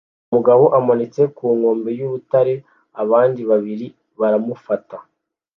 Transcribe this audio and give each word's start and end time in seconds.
Umugabo 0.29 0.63
amanitse 0.79 1.21
ku 1.35 1.45
nkombe 1.57 1.89
y'urutare 1.99 2.53
abandi 3.03 3.41
babiri 3.49 3.87
baramufata 4.19 4.97